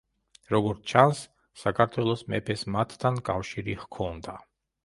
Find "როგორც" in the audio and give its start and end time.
0.53-0.79